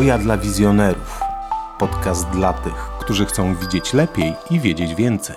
[0.00, 1.20] Hoja dla wizjonerów.
[1.78, 5.36] Podcast dla tych, którzy chcą widzieć lepiej i wiedzieć więcej.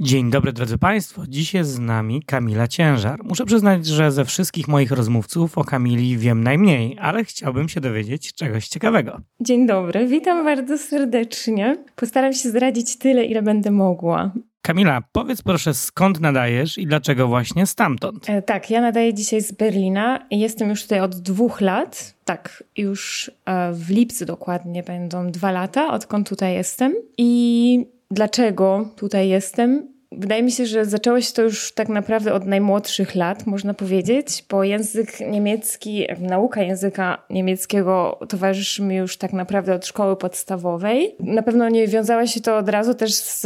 [0.00, 3.24] Dzień dobry drodzy Państwo, dziś jest z nami Kamila Ciężar.
[3.24, 8.32] Muszę przyznać, że ze wszystkich moich rozmówców o Kamili wiem najmniej, ale chciałbym się dowiedzieć
[8.32, 9.20] czegoś ciekawego.
[9.40, 11.84] Dzień dobry, witam bardzo serdecznie.
[11.96, 14.32] Postaram się zdradzić tyle, ile będę mogła.
[14.62, 18.30] Kamila, powiedz proszę, skąd nadajesz i dlaczego właśnie stamtąd?
[18.30, 22.14] E, tak, ja nadaję dzisiaj z Berlina jestem już tutaj od dwóch lat.
[22.24, 26.94] Tak, już e, w lipcu dokładnie będą dwa lata, odkąd tutaj jestem.
[27.18, 29.97] I dlaczego tutaj jestem?
[30.12, 34.44] Wydaje mi się, że zaczęło się to już tak naprawdę od najmłodszych lat, można powiedzieć,
[34.50, 41.14] bo język niemiecki, nauka języka niemieckiego towarzyszy mi już tak naprawdę od szkoły podstawowej.
[41.20, 43.40] Na pewno nie wiązało się to od razu też z,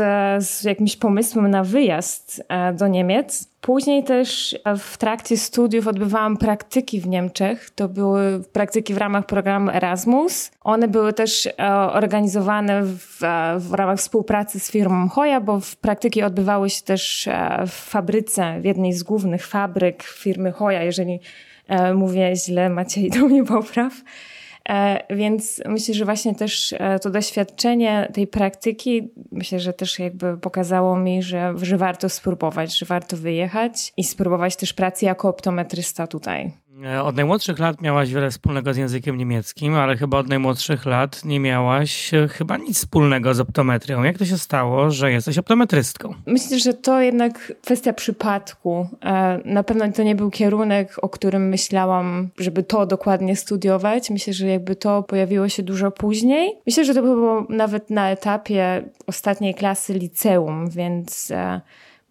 [0.44, 3.51] z jakimś pomysłem na wyjazd e, do Niemiec.
[3.62, 7.70] Później też w trakcie studiów odbywałam praktyki w Niemczech.
[7.70, 10.50] To były praktyki w ramach programu Erasmus.
[10.60, 16.22] One były też e, organizowane w, e, w ramach współpracy z firmą Hoja, bo praktyki
[16.22, 20.82] odbywały się też e, w fabryce, w jednej z głównych fabryk firmy Hoja.
[20.82, 21.20] Jeżeli
[21.94, 23.92] mówię źle, Maciej do mnie popraw.
[24.68, 30.38] E, więc myślę, że właśnie też e, to doświadczenie tej praktyki, myślę, że też jakby
[30.38, 36.06] pokazało mi, że, że warto spróbować, że warto wyjechać i spróbować też pracy jako optometrysta
[36.06, 36.52] tutaj.
[36.84, 41.24] E, od najmłodszych lat miałaś wiele wspólnego z językiem niemieckim, ale chyba od najmłodszych lat
[41.24, 44.02] nie miałaś e, chyba nic wspólnego z optometrią.
[44.02, 46.14] Jak to się stało, że jesteś optometrystką?
[46.26, 48.86] Myślę, że to jednak kwestia przypadku.
[49.04, 54.10] E, na pewno to nie był kierunek, o którym myślałam, żeby to dokładnie studiować.
[54.10, 56.56] Myślę, że jakby to pojawiło się dużo później.
[56.66, 61.32] Myślę, że to było nawet na etapie ostatniej klasy liceum, więc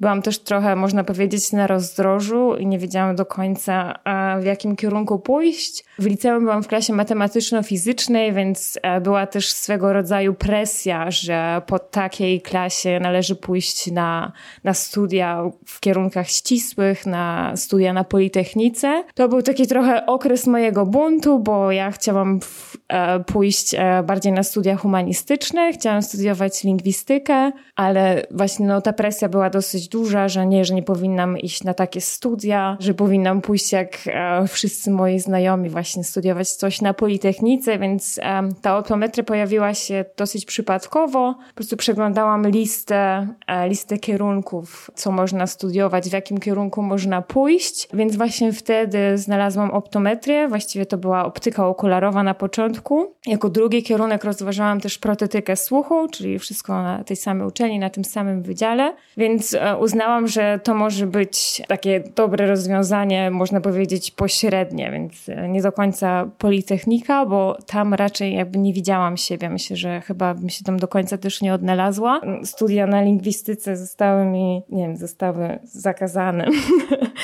[0.01, 3.99] Byłam też trochę, można powiedzieć, na rozdrożu i nie wiedziałam do końca,
[4.39, 5.83] w jakim kierunku pójść.
[5.99, 11.79] W liceum byłam w klasie matematyczno-fizycznej, więc e, była też swego rodzaju presja, że po
[11.79, 14.31] takiej klasie należy pójść na,
[14.63, 19.03] na studia w kierunkach ścisłych, na studia na Politechnice.
[19.15, 22.39] To był taki trochę okres mojego buntu, bo ja chciałam
[22.87, 29.29] e, pójść e, bardziej na studia humanistyczne, chciałam studiować lingwistykę, ale właśnie no, ta presja
[29.29, 33.71] była dosyć duża, że nie, że nie powinnam iść na takie studia, że powinnam pójść
[33.71, 39.73] jak e, wszyscy moi znajomi właśnie studiować coś na Politechnice, więc e, ta optometria pojawiła
[39.73, 41.35] się dosyć przypadkowo.
[41.49, 47.87] Po prostu przeglądałam listę, e, listę kierunków, co można studiować, w jakim kierunku można pójść,
[47.93, 50.47] więc właśnie wtedy znalazłam optometrię.
[50.47, 53.13] Właściwie to była optyka okularowa na początku.
[53.27, 58.05] Jako drugi kierunek rozważałam też protetykę słuchu, czyli wszystko na tej samej uczelni, na tym
[58.05, 64.91] samym wydziale, więc e, uznałam, że to może być takie dobre rozwiązanie, można powiedzieć pośrednie,
[64.91, 65.13] więc
[65.49, 69.49] nie do końca Politechnika, bo tam raczej jakby nie widziałam siebie.
[69.49, 72.21] Myślę, że chyba bym się tam do końca też nie odnalazła.
[72.43, 76.47] Studia na lingwistyce zostały mi, nie wiem, zostały zakazane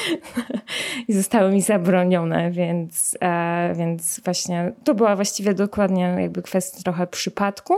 [1.08, 7.08] i zostały mi zabronione, więc, e, więc właśnie to była właściwie dokładnie jakby kwestia trochę
[7.08, 7.74] przypadku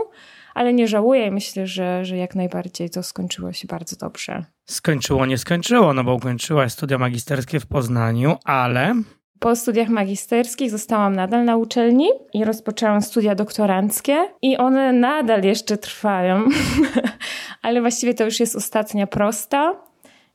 [0.54, 4.44] ale nie żałuję myślę, że, że jak najbardziej to skończyło się bardzo dobrze.
[4.70, 8.94] Skończyło, nie skończyło, no bo ukończyłaś studia magisterskie w Poznaniu, ale
[9.38, 15.78] po studiach magisterskich zostałam nadal na uczelni i rozpoczęłam studia doktoranckie i one nadal jeszcze
[15.78, 16.44] trwają,
[17.62, 19.89] ale właściwie to już jest ostatnia prosta.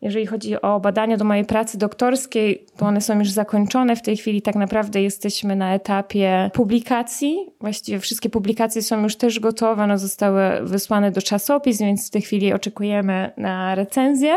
[0.05, 3.95] Jeżeli chodzi o badania do mojej pracy doktorskiej, to one są już zakończone.
[3.95, 7.49] W tej chwili tak naprawdę jesteśmy na etapie publikacji.
[7.61, 12.53] Właściwie wszystkie publikacje są już też gotowe, zostały wysłane do czasopism, więc w tej chwili
[12.53, 14.35] oczekujemy na recenzję.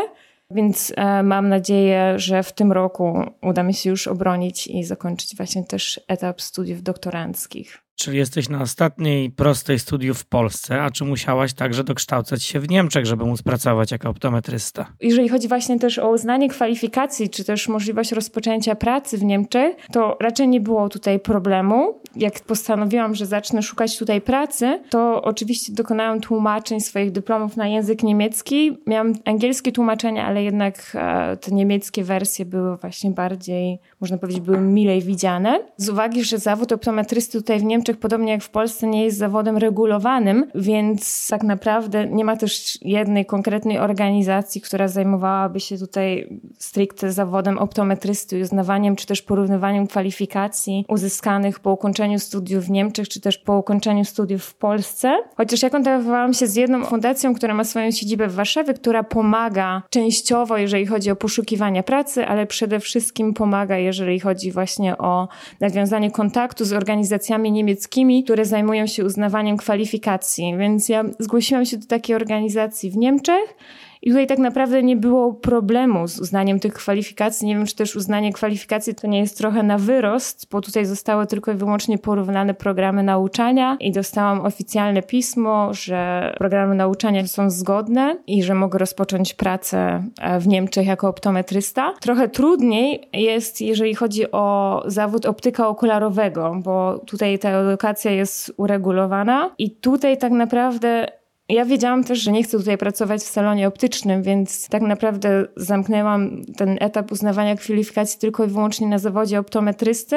[0.51, 5.35] Więc e, mam nadzieję, że w tym roku uda mi się już obronić i zakończyć
[5.35, 7.88] właśnie też etap studiów doktoranckich.
[7.99, 12.69] Czyli jesteś na ostatniej prostej studiów w Polsce, a czy musiałaś także dokształcać się w
[12.69, 14.85] Niemczech, żeby móc pracować jako optometrysta?
[15.01, 20.17] Jeżeli chodzi właśnie też o uznanie kwalifikacji, czy też możliwość rozpoczęcia pracy w Niemczech, to
[20.19, 22.01] raczej nie było tutaj problemu.
[22.15, 28.03] Jak postanowiłam, że zacznę szukać tutaj pracy, to oczywiście dokonałam tłumaczeń swoich dyplomów na język
[28.03, 28.77] niemiecki.
[28.87, 34.61] Miałam angielskie tłumaczenia, ale jednak e, te niemieckie wersje były właśnie bardziej, można powiedzieć, były
[34.61, 35.59] milej widziane.
[35.77, 39.57] Z uwagi, że zawód optometrysty tutaj w Niemczech Podobnie jak w Polsce, nie jest zawodem
[39.57, 47.11] regulowanym, więc tak naprawdę nie ma też jednej konkretnej organizacji, która zajmowałaby się tutaj stricte
[47.11, 53.37] zawodem optometrysty, uznawaniem czy też porównywaniem kwalifikacji uzyskanych po ukończeniu studiów w Niemczech, czy też
[53.37, 55.17] po ukończeniu studiów w Polsce.
[55.37, 59.81] Chociaż ja kontaktowałam się z jedną fundacją, która ma swoją siedzibę w Warszawie, która pomaga
[59.89, 65.27] częściowo, jeżeli chodzi o poszukiwanie pracy, ale przede wszystkim pomaga, jeżeli chodzi właśnie o
[65.59, 67.78] nawiązanie kontaktu z organizacjami niemieckimi,
[68.23, 70.57] które zajmują się uznawaniem kwalifikacji.
[70.57, 73.55] Więc ja zgłosiłam się do takiej organizacji w Niemczech.
[74.01, 77.47] I tutaj tak naprawdę nie było problemu z uznaniem tych kwalifikacji.
[77.47, 81.27] Nie wiem, czy też uznanie kwalifikacji to nie jest trochę na wyrost, bo tutaj zostały
[81.27, 88.17] tylko i wyłącznie porównane programy nauczania i dostałam oficjalne pismo, że programy nauczania są zgodne
[88.27, 91.93] i że mogę rozpocząć pracę e, w Niemczech jako optometrysta.
[92.01, 99.51] Trochę trudniej jest, jeżeli chodzi o zawód optyka okularowego, bo tutaj ta edukacja jest uregulowana
[99.57, 101.18] i tutaj tak naprawdę
[101.49, 106.41] ja wiedziałam też, że nie chcę tutaj pracować w salonie optycznym, więc tak naprawdę zamknęłam
[106.57, 110.15] ten etap uznawania kwalifikacji tylko i wyłącznie na zawodzie optometrysty.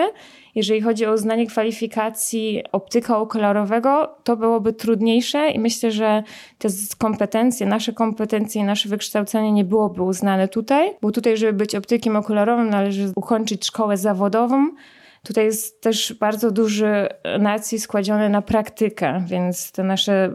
[0.55, 6.23] Jeżeli chodzi o uznanie kwalifikacji optyka okularowego, to byłoby trudniejsze i myślę, że
[6.59, 6.69] te
[6.99, 12.17] kompetencje, nasze kompetencje i nasze wykształcenie nie byłoby uznane tutaj, bo tutaj, żeby być optykiem
[12.17, 14.69] okularowym, należy ukończyć szkołę zawodową,
[15.27, 17.09] Tutaj jest też bardzo duży
[17.39, 20.35] nacisk kładziony na praktykę, więc te nasze,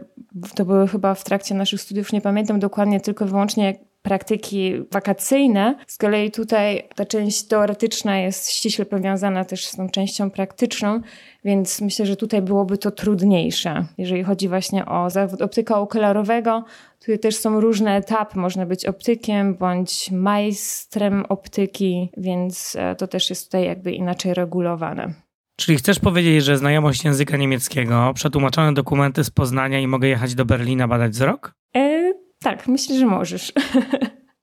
[0.54, 5.74] to były chyba w trakcie naszych studiów, nie pamiętam dokładnie, tylko wyłącznie praktyki wakacyjne.
[5.86, 11.00] Z kolei tutaj ta część teoretyczna jest ściśle powiązana też z tą częścią praktyczną,
[11.44, 13.86] więc myślę, że tutaj byłoby to trudniejsze.
[13.98, 16.64] Jeżeli chodzi właśnie o zawód optyka okularowego,
[17.00, 18.38] tutaj też są różne etapy.
[18.38, 25.14] Można być optykiem bądź majstrem optyki, więc e, to też jest tutaj jakby inaczej regulowane.
[25.56, 30.44] Czyli chcesz powiedzieć, że znajomość języka niemieckiego, przetłumaczone dokumenty z Poznania i mogę jechać do
[30.44, 31.52] Berlina badać wzrok?
[31.76, 32.12] E,
[32.42, 33.52] tak, myślę, że możesz.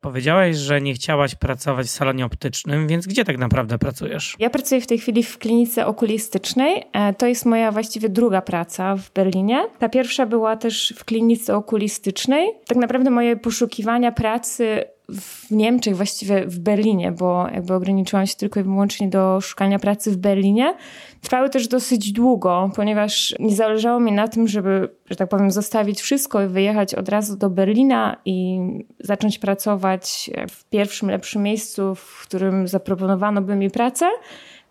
[0.05, 4.35] Powiedziałaś, że nie chciałaś pracować w salonie optycznym, więc gdzie tak naprawdę pracujesz?
[4.39, 6.83] Ja pracuję w tej chwili w klinice okulistycznej.
[6.93, 9.63] E, to jest moja właściwie druga praca w Berlinie.
[9.79, 12.49] Ta pierwsza była też w klinice okulistycznej.
[12.67, 18.59] Tak naprawdę moje poszukiwania pracy w Niemczech, właściwie w Berlinie, bo jakby ograniczyłam się tylko
[18.59, 20.75] i wyłącznie do szukania pracy w Berlinie.
[21.21, 26.01] Trwały też dosyć długo, ponieważ nie zależało mi na tym, żeby, że tak powiem, zostawić
[26.01, 28.59] wszystko i wyjechać od razu do Berlina i
[28.99, 34.05] zacząć pracować w pierwszym lepszym miejscu, w którym zaproponowano by mi pracę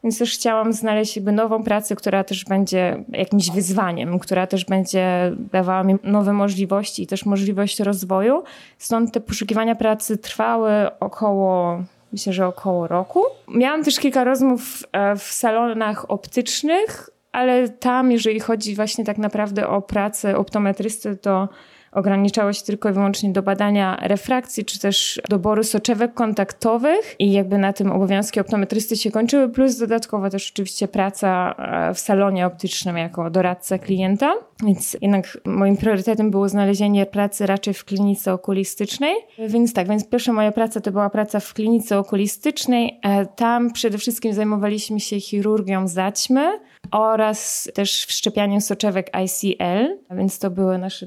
[0.04, 5.32] więc też chciałam znaleźć jakby nową pracę, która też będzie jakimś wyzwaniem, która też będzie
[5.52, 8.42] dawała mi nowe możliwości i też możliwość rozwoju.
[8.78, 10.70] Stąd te poszukiwania pracy trwały
[11.00, 11.78] około
[12.12, 13.22] myślę, że około roku.
[13.48, 19.68] Miałam też kilka rozmów e, w salonach optycznych, ale tam, jeżeli chodzi właśnie tak naprawdę
[19.68, 21.48] o pracę optometrysty, to
[21.94, 27.58] ograniczało się tylko i wyłącznie do badania refrakcji, czy też doboru soczewek kontaktowych i jakby
[27.58, 32.96] na tym obowiązki optometrysty się kończyły, plus dodatkowo też oczywiście praca e, w salonie optycznym
[32.96, 39.14] jako doradca klienta, więc jednak moim priorytetem było znalezienie pracy raczej w klinice okulistycznej,
[39.48, 43.98] więc tak, więc pierwsza moja praca to była praca w klinice okulistycznej, e, tam przede
[43.98, 46.60] wszystkim zajmowaliśmy się chirurgią zaćmy,
[46.90, 51.06] oraz też wszczepianiem soczewek ICL, więc to były nasze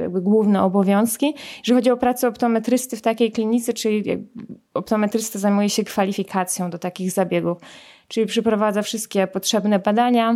[0.00, 1.34] jakby główne obowiązki.
[1.58, 4.04] Jeżeli chodzi o pracę optometrysty w takiej klinice, czyli
[4.74, 7.58] optometrysta zajmuje się kwalifikacją do takich zabiegów,
[8.08, 10.34] czyli przeprowadza wszystkie potrzebne badania,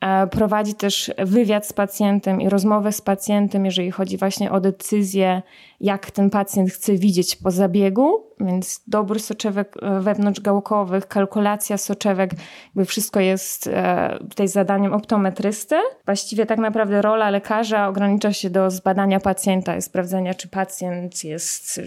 [0.00, 5.42] E, prowadzi też wywiad z pacjentem i rozmowę z pacjentem, jeżeli chodzi właśnie o decyzję,
[5.80, 12.30] jak ten pacjent chce widzieć po zabiegu, więc dobór soczewek e, wewnątrzgałkowych, kalkulacja soczewek,
[12.66, 15.76] jakby wszystko jest e, tutaj zadaniem optometrysty.
[16.04, 21.80] Właściwie tak naprawdę rola lekarza ogranicza się do zbadania pacjenta i sprawdzenia, czy pacjent jest,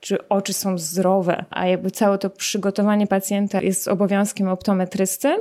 [0.00, 5.36] czy oczy są zdrowe, a jakby całe to przygotowanie pacjenta jest obowiązkiem optometrysty.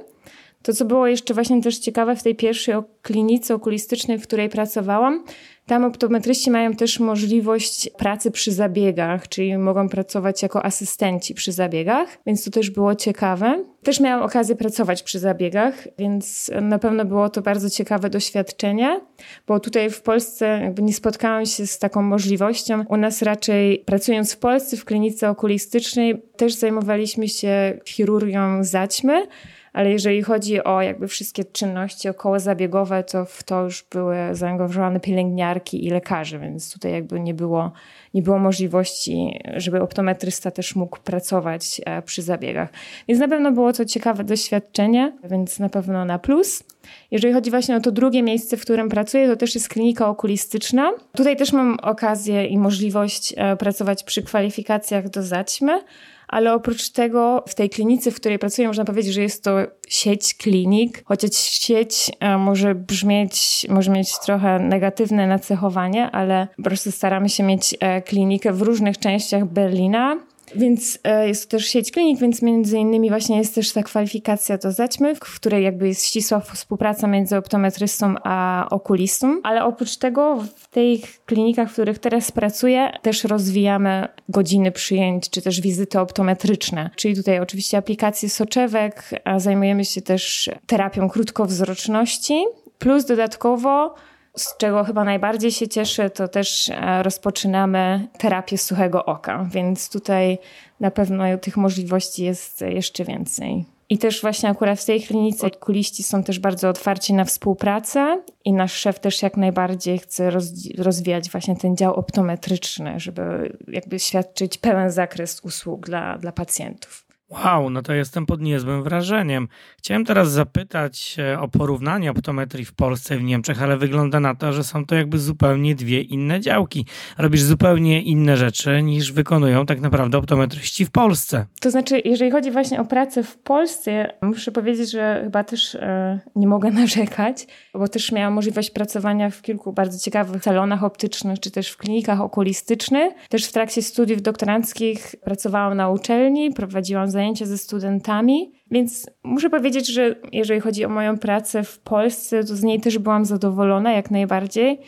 [0.62, 5.24] To, co było jeszcze właśnie też ciekawe w tej pierwszej klinice okulistycznej, w której pracowałam,
[5.66, 12.18] tam optometryści mają też możliwość pracy przy zabiegach, czyli mogą pracować jako asystenci przy zabiegach,
[12.26, 13.64] więc to też było ciekawe.
[13.84, 19.02] Też miałam okazję pracować przy zabiegach, więc na pewno było to bardzo ciekawe doświadczenie,
[19.48, 22.84] bo tutaj w Polsce nie spotkałam się z taką możliwością.
[22.90, 29.28] U nas raczej pracując w Polsce w klinice okulistycznej też zajmowaliśmy się chirurgią zaćmy,
[29.74, 35.86] ale jeżeli chodzi o jakby wszystkie czynności okołozabiegowe, to w to już były zaangażowane pielęgniarki
[35.86, 37.72] i lekarzy, więc tutaj jakby nie było,
[38.14, 42.70] nie było możliwości, żeby optometrysta też mógł pracować e, przy zabiegach.
[43.08, 46.64] Więc na pewno było to ciekawe doświadczenie, więc na pewno na plus.
[47.12, 50.92] Jeżeli chodzi właśnie o to drugie miejsce, w którym pracuję, to też jest klinika okulistyczna.
[51.16, 55.82] Tutaj też mam okazję i możliwość e, pracować przy kwalifikacjach do zaćmy,
[56.32, 59.58] ale oprócz tego w tej klinice, w której pracuję, można powiedzieć, że jest to
[59.88, 66.92] sieć klinik, chociaż sieć e, może brzmieć, może mieć trochę negatywne nacechowanie, ale po prostu
[66.92, 70.31] staramy się mieć e, klinikę w różnych częściach Berlina.
[70.56, 74.58] Więc e, jest to też sieć klinik, więc między innymi właśnie jest też ta kwalifikacja
[74.58, 79.40] do zaćmy, w której jakby jest ścisła współpraca między optometrystą a okulistą.
[79.44, 85.42] Ale oprócz tego w tych klinikach, w których teraz pracuję, też rozwijamy godziny przyjęć, czy
[85.42, 86.90] też wizyty optometryczne.
[86.96, 92.46] Czyli tutaj oczywiście aplikacje soczewek, a zajmujemy się też terapią krótkowzroczności.
[92.80, 93.96] Plus dodatkowo
[94.38, 100.38] z czego chyba najbardziej się cieszę, to też e, rozpoczynamy terapię suchego oka, więc tutaj
[100.80, 103.66] na pewno tych możliwości jest jeszcze więcej.
[103.90, 108.54] I też właśnie akurat w tej klinice okuliści są też bardzo otwarci na współpracę i
[108.54, 110.32] nasz szef też jak najbardziej chce
[110.78, 117.11] rozwijać właśnie ten dział optometryczny, żeby jakby świadczyć pełen zakres usług dla, dla pacjentów.
[117.32, 119.48] Wow, no to jestem pod niezłym wrażeniem.
[119.78, 124.54] Chciałem teraz zapytać o porównanie optometrii w Polsce i w Niemczech, ale wygląda na to,
[124.54, 126.86] że są to jakby zupełnie dwie inne działki.
[127.18, 131.46] Robisz zupełnie inne rzeczy niż wykonują tak naprawdę optometryści w Polsce.
[131.62, 136.20] To znaczy, jeżeli chodzi właśnie o pracę w Polsce, muszę powiedzieć, że chyba też e,
[136.36, 141.52] nie mogę narzekać, bo też miałam możliwość pracowania w kilku bardzo ciekawych salonach optycznych, czy
[141.52, 143.14] też w klinikach okulistycznych.
[143.30, 149.50] Też w trakcie studiów doktoranckich pracowałam na uczelni, prowadziłam zajęcia zajęcia ze studentami, więc muszę
[149.50, 153.92] powiedzieć, że jeżeli chodzi o moją pracę w Polsce, to z niej też byłam zadowolona
[153.92, 154.80] jak najbardziej.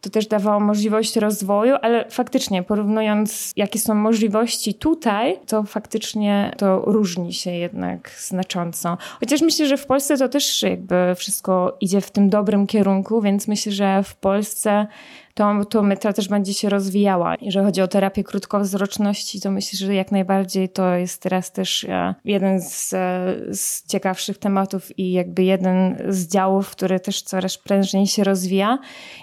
[0.00, 6.82] To też dawało możliwość rozwoju, ale faktycznie porównując, jakie są możliwości tutaj, to faktycznie to
[6.86, 8.98] różni się jednak znacząco.
[9.20, 13.48] Chociaż myślę, że w Polsce to też jakby wszystko idzie w tym dobrym kierunku, więc
[13.48, 14.86] myślę, że w Polsce
[15.34, 17.34] to, to metra też będzie się rozwijała.
[17.40, 22.14] Jeżeli chodzi o terapię krótkowzroczności, to myślę, że jak najbardziej to jest teraz też e,
[22.24, 28.06] jeden z, e, z ciekawszych tematów i jakby jeden z działów, który też coraz prężniej
[28.06, 28.78] się rozwija.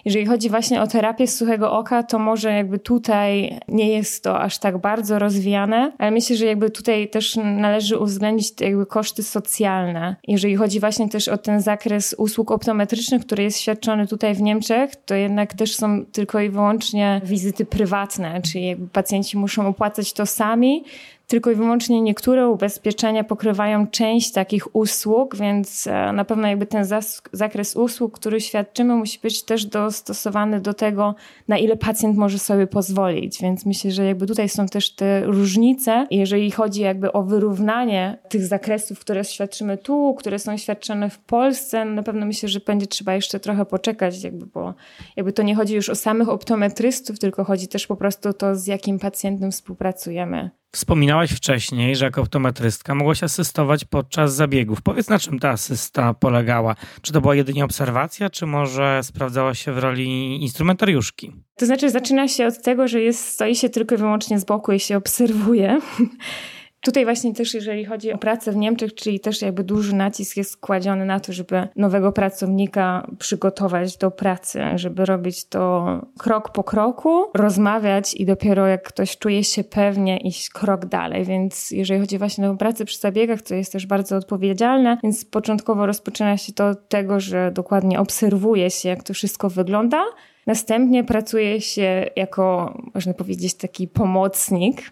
[0.05, 4.57] Jeżeli chodzi właśnie o terapię suchego oka, to może jakby tutaj nie jest to aż
[4.57, 10.15] tak bardzo rozwijane, ale myślę, że jakby tutaj też należy uwzględnić jakby koszty socjalne.
[10.27, 14.95] Jeżeli chodzi właśnie też o ten zakres usług optometrycznych, który jest świadczony tutaj w Niemczech,
[14.95, 20.84] to jednak też są tylko i wyłącznie wizyty prywatne, czyli pacjenci muszą opłacać to sami,
[21.31, 26.85] tylko i wyłącznie niektóre ubezpieczenia pokrywają część takich usług, więc e, na pewno jakby ten
[27.31, 31.15] zakres usług, który świadczymy, musi być też dostosowany do tego,
[31.47, 33.41] na ile pacjent może sobie pozwolić.
[33.41, 36.07] Więc myślę, że jakby tutaj są też te różnice.
[36.11, 41.85] Jeżeli chodzi jakby o wyrównanie tych zakresów, które świadczymy tu, które są świadczone w Polsce,
[41.85, 44.73] na pewno myślę, że będzie trzeba jeszcze trochę poczekać, jakby, bo
[45.15, 48.55] jakby to nie chodzi już o samych optometrystów, tylko chodzi też po prostu o to,
[48.55, 50.60] z jakim pacjentem współpracujemy.
[50.71, 54.81] Wspominałaś wcześniej, że jako optometrystka mogłaś asystować podczas zabiegów.
[54.81, 56.75] Powiedz, na czym ta asysta polegała?
[57.01, 61.31] Czy to była jedynie obserwacja, czy może sprawdzałaś się w roli instrumentariuszki?
[61.55, 64.71] To znaczy, zaczyna się od tego, że jest, stoi się tylko i wyłącznie z boku
[64.71, 65.79] i się obserwuje.
[66.81, 70.57] Tutaj właśnie też, jeżeli chodzi o pracę w Niemczech, czyli też jakby duży nacisk jest
[70.57, 75.85] kładziony na to, żeby nowego pracownika przygotować do pracy, żeby robić to
[76.17, 81.25] krok po kroku, rozmawiać i dopiero jak ktoś czuje się pewnie iść krok dalej.
[81.25, 85.85] Więc jeżeli chodzi właśnie o pracę przy zabiegach, to jest też bardzo odpowiedzialne, więc początkowo
[85.85, 90.03] rozpoczyna się to od tego, że dokładnie obserwuje się, jak to wszystko wygląda.
[90.47, 94.81] Następnie pracuje się jako, można powiedzieć, taki pomocnik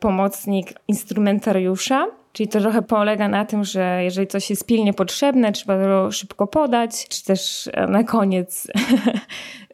[0.00, 2.06] pomocnik instrumentariusza.
[2.32, 6.46] Czyli to trochę polega na tym, że jeżeli coś jest pilnie potrzebne, trzeba to szybko
[6.46, 8.72] podać, czy też e, na koniec e,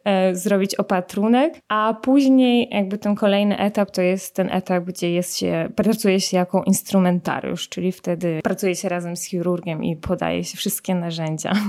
[0.33, 5.69] zrobić opatrunek, a później jakby ten kolejny etap to jest ten etap, gdzie jest się,
[5.75, 10.95] pracuje się jako instrumentariusz, czyli wtedy pracuje się razem z chirurgiem i podaje się wszystkie
[10.95, 11.53] narzędzia.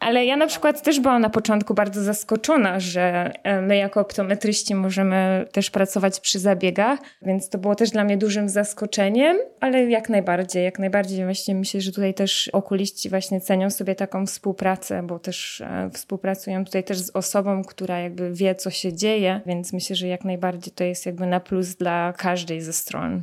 [0.00, 4.74] Ale ja na przykład też byłam na początku bardzo zaskoczona, że e, my jako optometryści
[4.74, 10.08] możemy też pracować przy zabiegach, więc to było też dla mnie dużym zaskoczeniem, ale jak
[10.08, 15.18] najbardziej, jak najbardziej właśnie myślę, że tutaj też okuliści właśnie cenią sobie taką współpracę, bo
[15.18, 19.96] też e, współpracują tutaj też z osobą, która jakby wie, co się dzieje, więc myślę,
[19.96, 23.22] że jak najbardziej to jest jakby na plus dla każdej ze stron.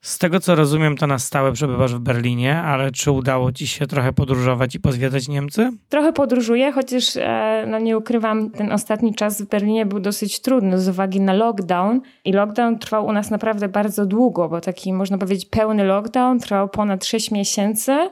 [0.00, 3.86] Z tego co rozumiem, to na stałe przebywasz w Berlinie, ale czy udało ci się
[3.86, 5.70] trochę podróżować i pozwiedzać Niemcy?
[5.88, 10.80] Trochę podróżuję, chociaż e, no nie ukrywam, ten ostatni czas w Berlinie był dosyć trudny
[10.80, 12.00] z uwagi na lockdown.
[12.24, 16.68] I lockdown trwał u nas naprawdę bardzo długo, bo taki można powiedzieć pełny lockdown trwał
[16.68, 18.10] ponad 6 miesięcy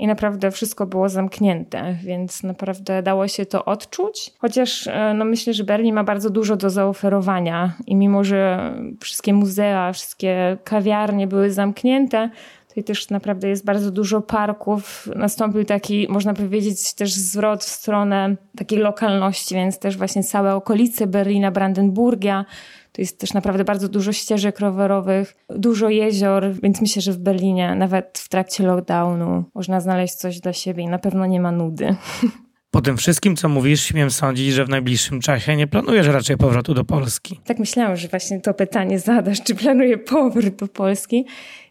[0.00, 4.32] i naprawdę wszystko było zamknięte, więc naprawdę dało się to odczuć.
[4.38, 9.32] Chociaż e, no myślę, że Berlin ma bardzo dużo do zaoferowania i mimo, że wszystkie
[9.32, 12.30] muzea, wszystkie kawiarnie były zamknięte,
[12.70, 15.08] Tutaj też naprawdę jest bardzo dużo parków.
[15.16, 21.06] Nastąpił taki, można powiedzieć, też zwrot w stronę takiej lokalności, więc też właśnie całe okolice
[21.06, 22.44] Berlina, Brandenburgia,
[22.92, 27.74] to jest też naprawdę bardzo dużo ścieżek rowerowych, dużo jezior, więc myślę, że w Berlinie
[27.74, 31.96] nawet w trakcie lockdownu można znaleźć coś dla siebie i na pewno nie ma nudy.
[32.70, 36.74] Po tym wszystkim, co mówisz, śmiem sądzić, że w najbliższym czasie nie planujesz raczej powrotu
[36.74, 37.40] do Polski.
[37.44, 41.24] Tak myślałam, że właśnie to pytanie zadasz, czy planuję powrót do Polski.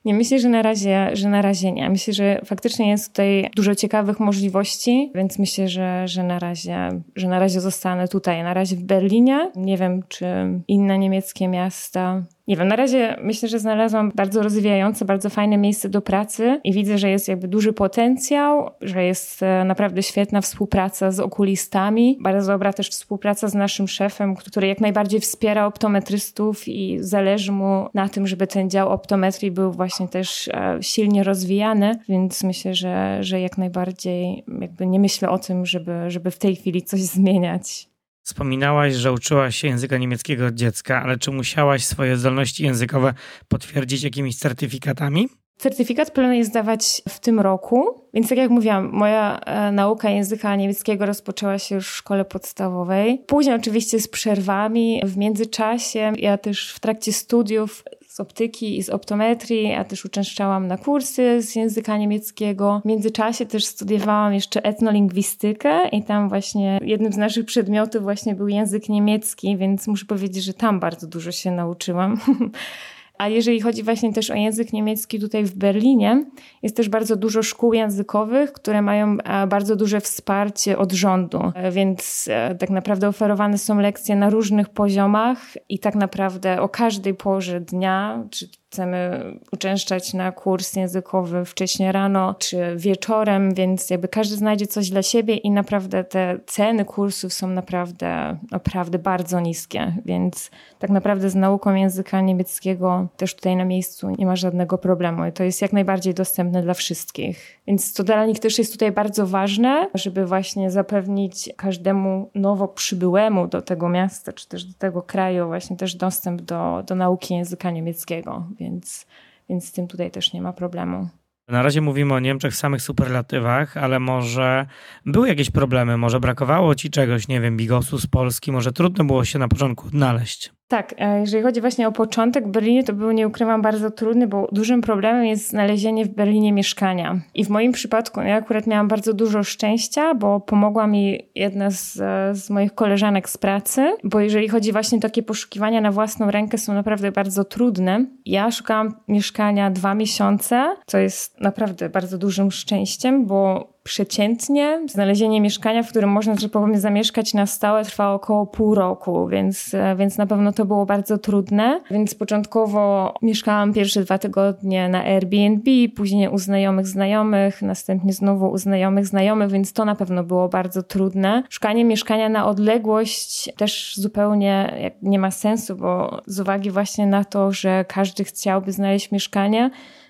[0.05, 1.89] Nie myślę, że na razie, że na razie nie.
[1.89, 7.27] Myślę, że faktycznie jest tutaj dużo ciekawych możliwości, więc myślę, że, że, na razie, że
[7.27, 8.43] na razie zostanę tutaj.
[8.43, 9.51] Na razie w Berlinie.
[9.55, 10.25] Nie wiem, czy
[10.67, 15.89] inne niemieckie miasta nie wiem, na razie myślę, że znalazłam bardzo rozwijające, bardzo fajne miejsce
[15.89, 21.11] do pracy i widzę, że jest jakby duży potencjał, że jest e, naprawdę świetna współpraca
[21.11, 26.97] z okulistami, bardzo dobra też współpraca z naszym szefem, który jak najbardziej wspiera optometrystów i
[26.99, 32.43] zależy mu na tym, żeby ten dział optometrii był właśnie też e, silnie rozwijany, więc
[32.43, 36.81] myślę, że, że jak najbardziej jakby nie myślę o tym, żeby, żeby w tej chwili
[36.81, 37.88] coś zmieniać.
[38.29, 43.13] Wspominałaś, że uczyłaś się języka niemieckiego od dziecka, ale czy musiałaś swoje zdolności językowe
[43.47, 45.29] potwierdzić jakimiś certyfikatami?
[45.57, 51.05] Certyfikat planuję zdawać w tym roku, więc tak jak mówiłam, moja e, nauka języka niemieckiego
[51.05, 53.23] rozpoczęła się już w szkole podstawowej.
[53.27, 55.01] Później oczywiście z przerwami.
[55.05, 57.83] W międzyczasie ja też w trakcie studiów
[58.19, 62.81] z optyki i z optometrii, a też uczęszczałam na kursy z języka niemieckiego.
[62.83, 68.47] W międzyczasie też studiowałam jeszcze etnolingwistykę i tam właśnie jednym z naszych przedmiotów właśnie był
[68.47, 72.19] język niemiecki, więc muszę powiedzieć, że tam bardzo dużo się nauczyłam.
[73.19, 76.25] A jeżeli chodzi właśnie też o język niemiecki tutaj w Berlinie,
[76.63, 81.71] jest też bardzo dużo szkół językowych, które mają e, bardzo duże wsparcie od rządu, e,
[81.71, 87.13] więc e, tak naprawdę oferowane są lekcje na różnych poziomach i tak naprawdę o każdej
[87.13, 94.35] porze dnia, czy chcemy uczęszczać na kurs językowy wcześniej rano czy wieczorem, więc jakby każdy
[94.35, 100.51] znajdzie coś dla siebie i naprawdę te ceny kursów są naprawdę, naprawdę bardzo niskie, więc
[100.79, 105.31] tak naprawdę z nauką języka niemieckiego też tutaj na miejscu nie ma żadnego problemu i
[105.31, 107.59] to jest jak najbardziej dostępne dla wszystkich.
[107.67, 113.47] Więc to dla nich też jest tutaj bardzo ważne, żeby właśnie zapewnić każdemu nowo przybyłemu
[113.47, 117.71] do tego miasta czy też do tego kraju właśnie też dostęp do, do nauki języka
[117.71, 119.07] niemieckiego więc,
[119.49, 121.09] więc z tym tutaj też nie ma problemu.
[121.47, 124.65] Na razie mówimy o Niemczech w samych superlatywach, ale może
[125.05, 129.25] były jakieś problemy, może brakowało ci czegoś, nie wiem, bigosu z Polski, może trudno było
[129.25, 130.58] się na początku odnaleźć.
[130.69, 134.27] Tak, e, jeżeli chodzi właśnie o początek w Berlinie, to był, nie ukrywam, bardzo trudny,
[134.27, 137.19] bo dużym problemem jest znalezienie w Berlinie mieszkania.
[137.33, 141.93] I w moim przypadku ja akurat miałam bardzo dużo szczęścia, bo pomogła mi jedna z,
[142.37, 146.57] z moich koleżanek z pracy, bo jeżeli chodzi właśnie o takie poszukiwania na własną rękę,
[146.57, 148.05] są naprawdę bardzo trudne.
[148.25, 155.83] Ja szukałam mieszkania dwa miesiące, co jest naprawdę bardzo dużym szczęściem, bo przeciętnie znalezienie mieszkania,
[155.83, 160.17] w którym można, że powiem, zamieszkać na stałe trwa około pół roku, więc, e, więc
[160.17, 161.81] na pewno to było bardzo trudne.
[161.91, 168.57] Więc początkowo mieszkałam pierwsze dwa tygodnie na Airbnb, później u znajomych znajomych, następnie znowu u
[168.57, 171.43] znajomych znajomych, więc to na pewno było bardzo trudne.
[171.49, 177.51] Szukanie mieszkania na odległość też zupełnie nie ma sensu, bo z uwagi właśnie na to,
[177.51, 179.69] że każdy chciałby znaleźć mieszkanie,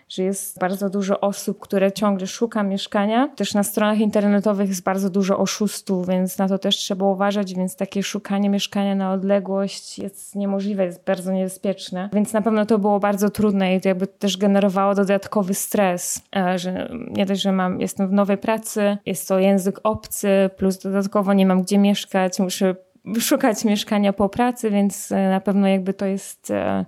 [0.10, 3.28] że jest bardzo dużo osób, które ciągle szuka mieszkania.
[3.36, 7.76] Też na stronach internetowych jest bardzo dużo oszustów, więc na to też trzeba uważać, więc
[7.76, 12.10] takie szukanie mieszkania na odległość jest niemożliwe, jest bardzo niebezpieczne.
[12.13, 16.60] Więc na pewno to było bardzo trudne i to jakby też generowało dodatkowy stres, e,
[16.60, 21.34] że nie dość, że mam, jestem w nowej pracy, jest to język obcy, plus dodatkowo
[21.34, 22.76] nie mam gdzie mieszkać, muszę
[23.19, 26.86] szukać mieszkania po pracy, więc e, na pewno jakby to jest e,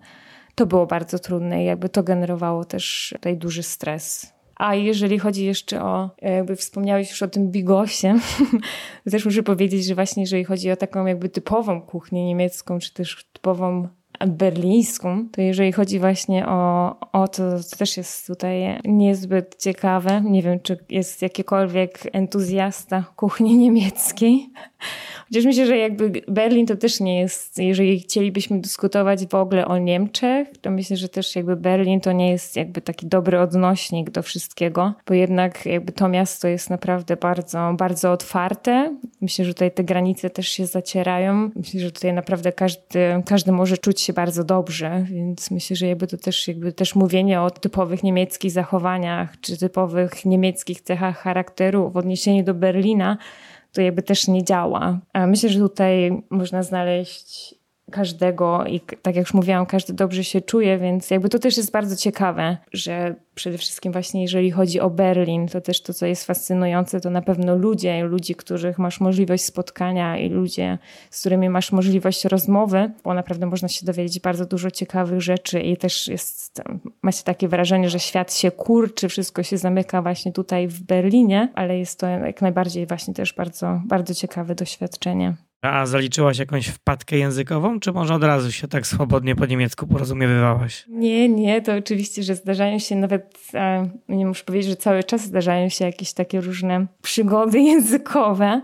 [0.55, 4.33] to było bardzo trudne i jakby to generowało też tutaj duży stres.
[4.55, 8.19] A jeżeli chodzi jeszcze o, jakby wspomniałeś już o tym bigosie,
[9.11, 13.25] też muszę powiedzieć, że właśnie jeżeli chodzi o taką jakby typową kuchnię niemiecką, czy też
[13.33, 13.87] typową
[14.27, 20.21] berlińską, to jeżeli chodzi właśnie o, o to, to też jest tutaj niezbyt ciekawe.
[20.25, 24.49] Nie wiem, czy jest jakikolwiek entuzjasta kuchni niemieckiej.
[25.27, 29.77] Chociaż myślę, że jakby Berlin to też nie jest, jeżeli chcielibyśmy dyskutować w ogóle o
[29.77, 34.21] Niemczech, to myślę, że też jakby Berlin to nie jest jakby taki dobry odnośnik do
[34.21, 38.97] wszystkiego, bo jednak jakby to miasto jest naprawdę bardzo, bardzo otwarte.
[39.21, 41.51] Myślę, że tutaj te granice też się zacierają.
[41.55, 46.07] Myślę, że tutaj naprawdę każdy, każdy może czuć się bardzo dobrze, więc myślę, że jakby
[46.07, 51.97] to też jakby też mówienie o typowych niemieckich zachowaniach, czy typowych niemieckich cechach charakteru w
[51.97, 53.17] odniesieniu do Berlina,
[53.71, 54.99] to jakby też nie działa.
[55.27, 57.55] Myślę, że tutaj można znaleźć
[57.91, 61.71] każdego i tak jak już mówiłam, każdy dobrze się czuje, więc jakby to też jest
[61.71, 66.25] bardzo ciekawe, że przede wszystkim właśnie jeżeli chodzi o Berlin, to też to, co jest
[66.25, 70.77] fascynujące, to na pewno ludzie, ludzie, których masz możliwość spotkania i ludzie,
[71.09, 75.77] z którymi masz możliwość rozmowy, bo naprawdę można się dowiedzieć bardzo dużo ciekawych rzeczy i
[75.77, 76.61] też jest,
[77.01, 81.79] macie takie wrażenie, że świat się kurczy, wszystko się zamyka właśnie tutaj w Berlinie, ale
[81.79, 85.50] jest to jak najbardziej właśnie też bardzo, bardzo ciekawe doświadczenie.
[85.61, 90.85] A zaliczyłaś jakąś wpadkę językową, czy może od razu się tak swobodnie po niemiecku porozumiewałaś?
[90.89, 93.51] Nie, nie, to oczywiście, że zdarzają się nawet,
[94.09, 98.61] nie muszę powiedzieć, że cały czas zdarzają się jakieś takie różne przygody językowe,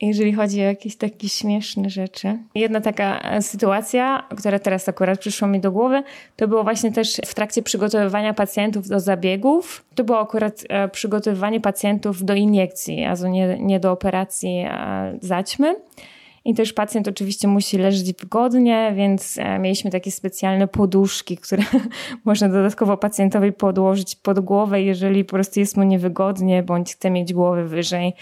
[0.00, 2.38] jeżeli chodzi o jakieś takie śmieszne rzeczy.
[2.54, 6.02] Jedna taka e, sytuacja, która teraz akurat przyszła mi do głowy,
[6.36, 9.84] to było właśnie też w trakcie przygotowywania pacjentów do zabiegów.
[9.94, 15.76] To było akurat e, przygotowywanie pacjentów do iniekcji, a nie, nie do operacji e, zaćmy.
[16.44, 21.62] I też pacjent oczywiście musi leżeć wygodnie, więc mieliśmy takie specjalne poduszki, które
[22.24, 27.32] można dodatkowo pacjentowi podłożyć pod głowę, jeżeli po prostu jest mu niewygodnie bądź chce mieć
[27.32, 28.14] głowę wyżej.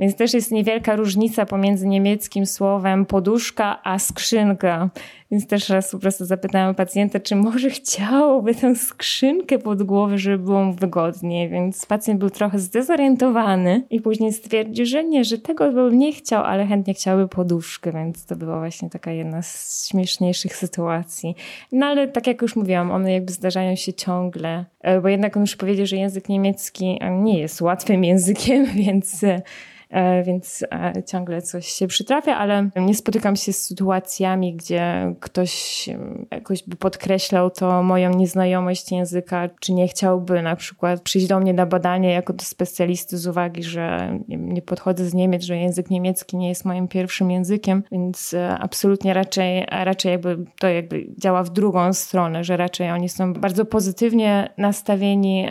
[0.00, 4.90] Więc też jest niewielka różnica pomiędzy niemieckim słowem poduszka a skrzynka.
[5.30, 10.38] Więc też raz po prostu zapytałam pacjenta, czy może chciałby tę skrzynkę pod głowę, żeby
[10.38, 11.48] było mu wygodnie.
[11.48, 16.44] Więc pacjent był trochę zdezorientowany i później stwierdził, że nie, że tego bym nie chciał,
[16.44, 21.34] ale chętnie chciałby poduszkę, więc to była właśnie taka jedna z śmieszniejszych sytuacji.
[21.72, 25.42] No ale tak jak już mówiłam, one jakby zdarzają się ciągle, e, bo jednak on
[25.42, 29.42] już powiedział, że język niemiecki nie jest łatwym językiem, więc e,
[29.90, 35.88] E, więc e, ciągle coś się przytrafia, ale nie spotykam się z sytuacjami, gdzie ktoś
[36.30, 41.54] jakoś by podkreślał to moją nieznajomość języka, czy nie chciałby na przykład przyjść do mnie
[41.54, 46.36] na badanie jako do specjalisty z uwagi, że nie podchodzę z Niemiec, że język niemiecki
[46.36, 51.50] nie jest moim pierwszym językiem, więc e, absolutnie raczej, raczej jakby to jakby działa w
[51.50, 55.48] drugą stronę, że raczej oni są bardzo pozytywnie nastawieni,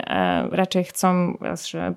[0.50, 1.38] raczej chcą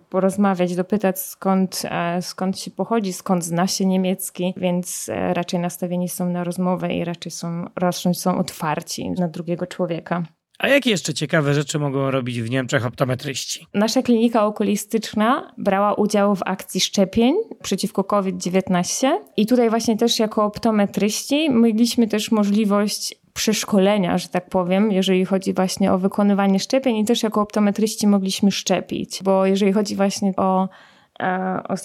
[0.10, 1.82] porozmawiać, dopytać skąd,
[2.22, 7.06] skąd się pochodzi, skąd zna się niemiecki, więc e, raczej nastawieni są na rozmowę i
[7.06, 10.24] raczej są, raczej są otwarci na drugiego człowieka.
[10.60, 13.68] A jakie jeszcze ciekawe rzeczy mogą robić w Niemczech optometryści?
[13.74, 20.46] Nasza klinika okulistyczna brała udział w akcji szczepień przeciwko COVID-19 i tutaj właśnie też jako
[20.46, 27.06] optometryści mieliśmy też możliwość przeszkolenia, że tak powiem, jeżeli chodzi właśnie o wykonywanie szczepień i
[27.06, 30.70] też jako optometryści mogliśmy szczepić, bo jeżeli chodzi właśnie o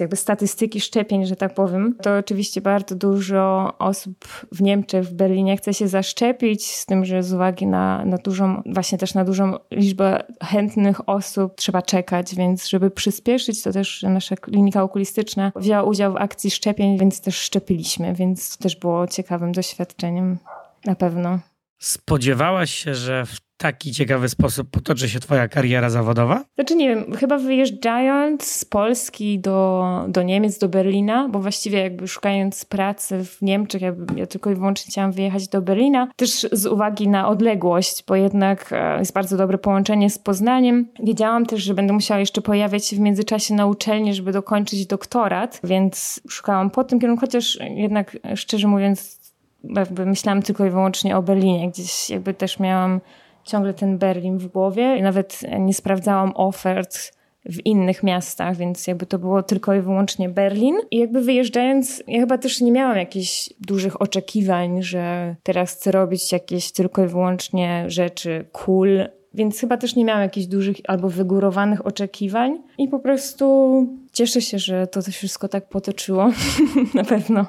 [0.01, 5.57] jakby statystyki szczepień, że tak powiem, to oczywiście bardzo dużo osób w Niemczech, w Berlinie
[5.57, 9.55] chce się zaszczepić, z tym, że z uwagi na, na dużą, właśnie też na dużą
[9.71, 16.13] liczbę chętnych osób trzeba czekać, więc żeby przyspieszyć, to też nasza klinika okulistyczna wzięła udział
[16.13, 20.39] w akcji szczepień, więc też szczepiliśmy, więc to też było ciekawym doświadczeniem
[20.85, 21.39] na pewno.
[21.79, 26.45] Spodziewałaś się, że w taki ciekawy sposób potoczy się twoja kariera zawodowa?
[26.55, 32.09] Znaczy nie wiem, chyba wyjeżdżając z Polski do, do Niemiec, do Berlina, bo właściwie jakby
[32.09, 36.67] szukając pracy w Niemczech, ja, ja tylko i wyłącznie chciałam wyjechać do Berlina, też z
[36.67, 40.89] uwagi na odległość, bo jednak e, jest bardzo dobre połączenie z Poznaniem.
[41.03, 45.61] Wiedziałam też, że będę musiała jeszcze pojawiać się w międzyczasie na uczelni, żeby dokończyć doktorat,
[45.65, 49.19] więc szukałam po tym kierunku, chociaż jednak szczerze mówiąc
[49.65, 53.01] jakby myślałam tylko i wyłącznie o Berlinie, gdzieś jakby też miałam
[53.49, 59.19] ciągle ten Berlin w głowie nawet nie sprawdzałam ofert w innych miastach, więc jakby to
[59.19, 60.77] było tylko i wyłącznie Berlin.
[60.91, 66.33] I jakby wyjeżdżając, ja chyba też nie miałam jakichś dużych oczekiwań, że teraz chcę robić
[66.33, 71.87] jakieś tylko i wyłącznie rzeczy cool, więc chyba też nie miałam jakichś dużych albo wygórowanych
[71.87, 76.31] oczekiwań i po prostu cieszę się, że to wszystko tak potoczyło.
[76.95, 77.47] Na pewno.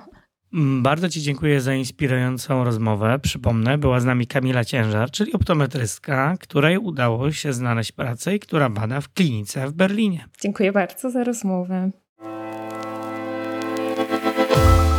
[0.53, 3.19] Mm, bardzo Ci dziękuję za inspirującą rozmowę.
[3.19, 8.69] Przypomnę, była z nami Kamila Ciężar, czyli optometrystka, której udało się znaleźć pracę i która
[8.69, 10.25] bada w klinice w Berlinie.
[10.41, 11.91] Dziękuję bardzo za rozmowę.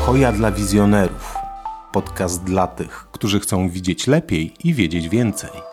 [0.01, 1.35] Hoja dla wizjonerów.
[1.93, 5.70] Podcast dla tych, którzy chcą widzieć lepiej i wiedzieć więcej.